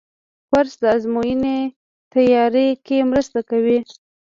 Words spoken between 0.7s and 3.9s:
د ازموینو تیاري کې مرسته کوي.